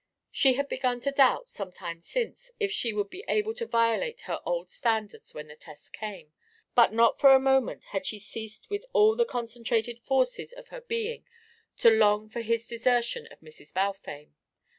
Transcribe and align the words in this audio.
She 0.31 0.53
had 0.55 0.67
begun 0.67 0.99
to 1.01 1.11
doubt, 1.11 1.47
some 1.47 1.71
time 1.71 2.01
since, 2.01 2.49
if 2.59 2.71
she 2.71 2.91
would 2.91 3.11
be 3.11 3.23
able 3.27 3.53
to 3.53 3.67
violate 3.67 4.21
her 4.21 4.41
old 4.47 4.67
standards 4.67 5.35
when 5.35 5.45
the 5.45 5.55
test 5.55 5.93
came; 5.93 6.33
but 6.73 6.91
not 6.91 7.19
for 7.19 7.35
a 7.35 7.39
moment 7.39 7.83
had 7.83 8.07
she 8.07 8.17
ceased 8.17 8.67
with 8.71 8.83
all 8.93 9.15
the 9.15 9.25
concentrated 9.25 9.99
forces 9.99 10.53
of 10.53 10.69
her 10.69 10.81
being 10.81 11.23
to 11.77 11.91
long 11.91 12.29
for 12.29 12.41
his 12.41 12.65
desertion 12.67 13.27
of 13.27 13.41
Mrs. 13.41 13.75
Balfame. 13.75 14.33